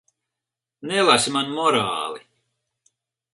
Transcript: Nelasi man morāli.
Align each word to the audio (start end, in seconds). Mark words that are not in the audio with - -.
Nelasi 0.91 1.33
man 1.35 1.53
morāli. 1.59 2.27